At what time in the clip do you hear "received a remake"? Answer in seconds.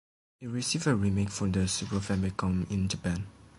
0.47-1.29